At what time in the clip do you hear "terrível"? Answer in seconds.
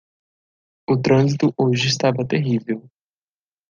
2.27-2.89